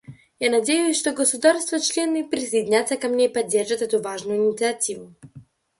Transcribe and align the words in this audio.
Я 0.39 0.49
надеюсь, 0.49 0.97
что 0.97 1.11
государства-члены 1.13 2.27
присоединятся 2.27 2.97
ко 2.97 3.07
мне 3.07 3.25
и 3.25 3.29
поддержат 3.31 3.83
эту 3.83 4.01
важную 4.01 4.47
инициативу. 4.49 5.13